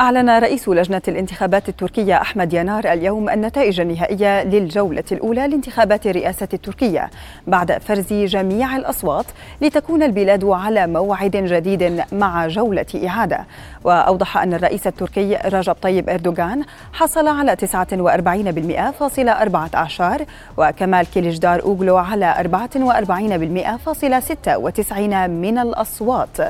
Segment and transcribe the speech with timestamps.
[0.00, 7.10] أعلن رئيس لجنة الانتخابات التركية أحمد ينار اليوم النتائج النهائية للجولة الأولى لانتخابات الرئاسة التركية
[7.46, 9.26] بعد فرز جميع الأصوات
[9.60, 13.44] لتكون البلاد على موعد جديد مع جولة إعادة.
[13.84, 20.22] وأوضح أن الرئيس التركي رجب طيب أردوغان حصل على 49.14
[20.56, 26.40] وكمال كيليجدار أوغلو على 44.96 من الأصوات.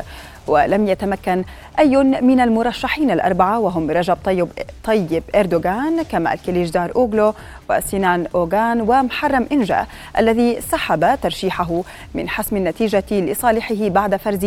[0.46, 1.44] ولم يتمكن
[1.78, 4.48] أي من المرشحين الأربعة وهم رجب طيب,
[4.84, 7.34] طيب إردوغان كمال كليجدار أوغلو
[7.70, 9.86] وسنان أوغان ومحرم إنجا
[10.18, 11.82] الذي سحب ترشيحه
[12.14, 14.44] من حسم النتيجة لصالحه بعد فرز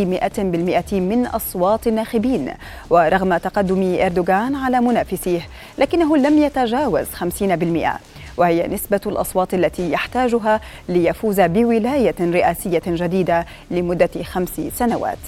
[0.92, 2.52] من أصوات الناخبين
[2.90, 5.40] ورغم تقدم إردوغان على منافسيه
[5.78, 7.86] لكنه لم يتجاوز 50%
[8.36, 15.18] وهي نسبة الأصوات التي يحتاجها ليفوز بولاية رئاسية جديدة لمدة خمس سنوات.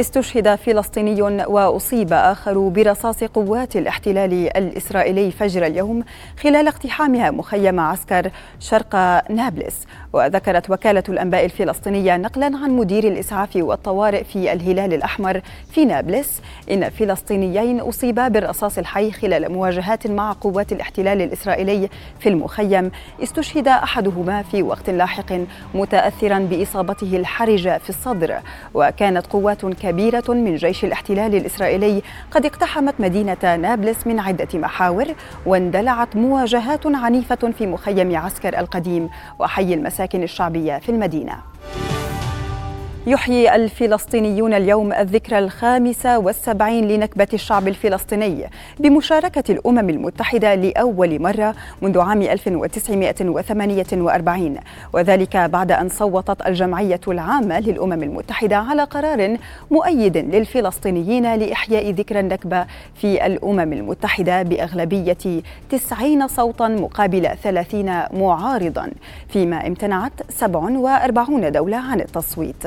[0.00, 6.04] استشهد فلسطيني وأصيب آخر برصاص قوات الاحتلال الإسرائيلي فجر اليوم
[6.42, 8.30] خلال اقتحامها مخيم عسكر
[8.60, 8.94] شرق
[9.30, 9.86] نابلس.
[10.12, 16.90] وذكرت وكالة الأنباء الفلسطينية نقلا عن مدير الإسعاف والطوارئ في الهلال الأحمر في نابلس إن
[16.90, 21.88] فلسطينيين أصيبا بالرصاص الحي خلال مواجهات مع قوات الاحتلال الإسرائيلي
[22.20, 22.90] في المخيم.
[23.22, 25.32] استشهد أحدهما في وقت لاحق
[25.74, 28.34] متاثرا بإصابته الحرجة في الصدر.
[28.74, 35.06] وكانت قوات كبيرة من جيش الاحتلال الإسرائيلي قد اقتحمت مدينة نابلس من عدة محاور
[35.46, 41.55] واندلعت مواجهات عنيفة في مخيم عسكر القديم وحي المساكن الشعبية في المدينة.
[43.08, 51.98] يحيي الفلسطينيون اليوم الذكرى الخامسة والسبعين لنكبة الشعب الفلسطيني بمشاركة الأمم المتحدة لأول مرة منذ
[51.98, 54.56] عام 1948
[54.92, 59.36] وذلك بعد أن صوتت الجمعية العامة للأمم المتحدة على قرار
[59.70, 65.16] مؤيد للفلسطينيين لإحياء ذكرى النكبة في الأمم المتحدة بأغلبية
[65.70, 68.90] 90 صوتا مقابل 30 معارضا
[69.28, 72.66] فيما امتنعت 47 دولة عن التصويت.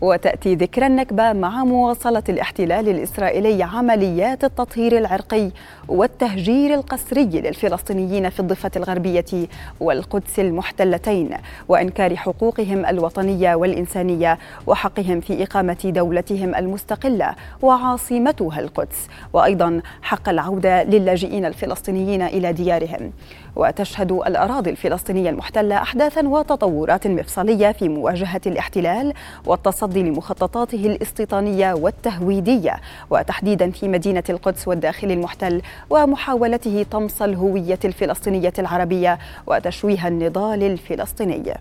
[0.00, 5.50] وتأتي ذكرى النكبة مع مواصلة الاحتلال الإسرائيلي عمليات التطهير العرقي
[5.88, 9.48] والتهجير القسري للفلسطينيين في الضفة الغربية
[9.80, 11.30] والقدس المحتلتين
[11.68, 19.08] وإنكار حقوقهم الوطنية والإنسانية وحقهم في إقامة دولتهم المستقلة وعاصمتها القدس.
[19.32, 23.12] وأيضا حق العودة للاجئين الفلسطينيين إلى ديارهم.
[23.56, 29.12] وتشهد الأراضي الفلسطينية المحتلة أحداثا وتطورات مفصلية في مواجهة الاحتلال
[29.46, 32.76] والتصدي لمخططاته الاستيطانية والتهويدية
[33.10, 41.54] وتحديدا في مدينة القدس والداخل المحتل ومحاولته طمس الهوية الفلسطينية العربية وتشويه النضال الفلسطيني.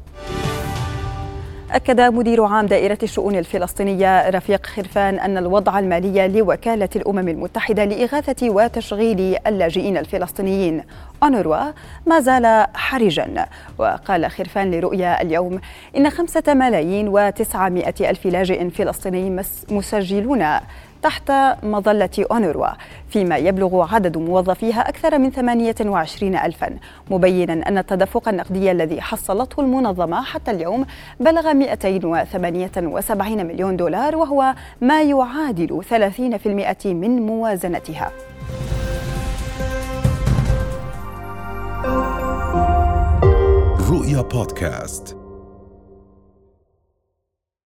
[1.71, 8.49] أكد مدير عام دائرة الشؤون الفلسطينية رفيق خرفان أن الوضع المالي لوكالة الأمم المتحدة لإغاثة
[8.49, 10.83] وتشغيل اللاجئين الفلسطينيين.
[11.23, 11.71] أونروا
[12.05, 13.45] ما زال حرجا.
[13.77, 15.59] وقال خرفان لرؤيا اليوم
[15.97, 20.45] إن خمسة ملايين وتسعمائة ألف لاجئ فلسطيني مسجلون
[21.01, 21.31] تحت
[21.63, 22.67] مظلة أونروا
[23.09, 26.77] فيما يبلغ عدد موظفيها أكثر من 28 ألفا.
[27.11, 30.85] مبينا أن التدفق النقدي الذي حصلته المنظمة حتى اليوم
[31.19, 38.11] بلغ 278 مليون دولار وهو ما يعادل 30% من موازنتها.
[43.91, 45.18] رؤيا بودكاست.